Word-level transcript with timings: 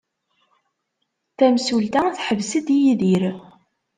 Tamsulta 1.37 2.03
teḥbes-d 2.15 2.67
Yidir. 2.81 3.23